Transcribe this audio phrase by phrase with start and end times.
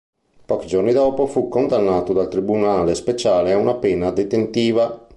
[0.47, 5.07] Pochi giorni dopo fu condannato dal Tribunale Speciale a una pena detentiva.